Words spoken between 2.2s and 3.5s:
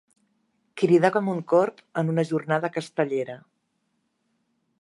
jornada castellera.